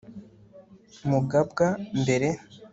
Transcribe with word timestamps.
mugabwa-mbere 1.09 2.27